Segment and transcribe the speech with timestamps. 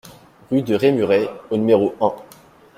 [0.49, 2.15] Rue de Rémuret au numéro un